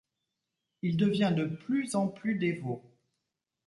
Il 0.81 0.97
devient 0.97 1.31
de 1.37 1.45
plus 1.45 1.93
en 1.93 2.07
plus 2.07 2.33
dévot. 2.33 2.81